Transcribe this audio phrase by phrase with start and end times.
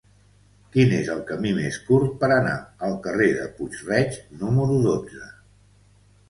[0.75, 2.55] Quin és el camí més curt per anar
[2.87, 5.29] al carrer de Puig-reig número dotze?